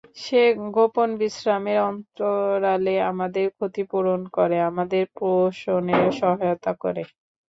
[0.17, 0.41] সে
[0.75, 7.03] গোপন বিশ্রামের অন্তরালে আমাদের ক্ষতিপূরণ করে, আমাদের পোষণের সহায়তা করে।